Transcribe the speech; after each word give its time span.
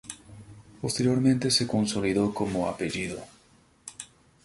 Posteriormente 0.81 1.51
se 1.51 1.67
consolidó 1.67 2.33
como 2.33 2.67
apellido. 2.67 3.23